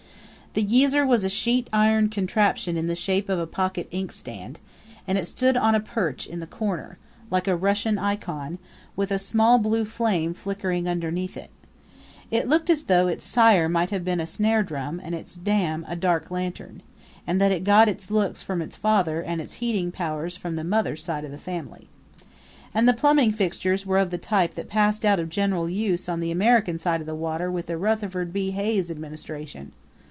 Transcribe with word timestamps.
The 0.53 0.63
geezer 0.65 1.05
was 1.05 1.23
a 1.23 1.29
sheet 1.29 1.69
iron 1.71 2.09
contraption 2.09 2.75
in 2.75 2.87
the 2.87 2.93
shape 2.95 3.29
of 3.29 3.39
a 3.39 3.47
pocket 3.47 3.87
inkstand, 3.89 4.59
and 5.07 5.17
it 5.17 5.25
stood 5.25 5.55
on 5.55 5.75
a 5.75 5.79
perch 5.79 6.27
in 6.27 6.41
the 6.41 6.45
corner, 6.45 6.97
like 7.29 7.47
a 7.47 7.55
Russian 7.55 7.97
icon, 7.97 8.59
with 8.97 9.11
a 9.11 9.17
small 9.17 9.59
blue 9.59 9.85
flame 9.85 10.33
flickering 10.33 10.83
beneath 10.83 11.37
it. 11.37 11.51
It 12.31 12.49
looked 12.49 12.69
as 12.69 12.83
though 12.83 13.07
its 13.07 13.23
sire 13.25 13.69
might 13.69 13.91
have 13.91 14.03
been 14.03 14.19
a 14.19 14.27
snare 14.27 14.61
drum 14.61 14.99
and 15.01 15.15
its 15.15 15.35
dam 15.37 15.85
a 15.87 15.95
dark 15.95 16.29
lantern, 16.29 16.83
and 17.25 17.39
that 17.39 17.53
it 17.53 17.63
got 17.63 17.87
its 17.87 18.11
looks 18.11 18.41
from 18.41 18.61
its 18.61 18.75
father 18.75 19.21
and 19.21 19.39
its 19.39 19.53
heating 19.63 19.89
powers 19.89 20.35
from 20.35 20.57
the 20.57 20.65
mother's 20.65 21.01
side 21.01 21.23
of 21.23 21.31
the 21.31 21.37
family. 21.37 21.87
And 22.73 22.89
the 22.89 22.93
plumbing 22.93 23.31
fixtures 23.31 23.85
were 23.85 23.99
of 23.99 24.09
the 24.11 24.17
type 24.17 24.55
that 24.55 24.67
passed 24.67 25.05
out 25.05 25.17
of 25.17 25.29
general 25.29 25.69
use 25.69 26.09
on 26.09 26.19
the 26.19 26.29
American 26.29 26.77
side 26.77 26.99
of 26.99 27.07
the 27.07 27.15
water 27.15 27.49
with 27.49 27.67
the 27.67 27.77
Rutherford 27.77 28.33
B. 28.33 28.51
Hayes 28.51 28.91
administration. 28.91 29.71